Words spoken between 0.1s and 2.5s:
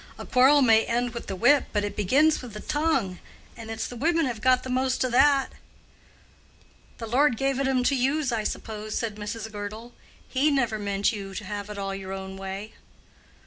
"A quarrel may end wi' the whip, but it begins wi'